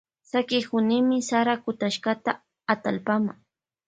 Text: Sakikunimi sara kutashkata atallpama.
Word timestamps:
Sakikunimi 0.31 1.17
sara 1.29 1.53
kutashkata 1.63 2.31
atallpama. 2.73 3.33